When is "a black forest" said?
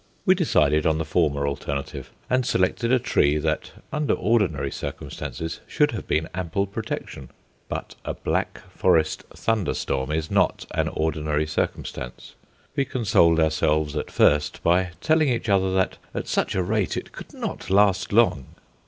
8.03-9.21